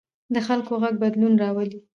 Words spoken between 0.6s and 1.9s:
غږ بدلون راولي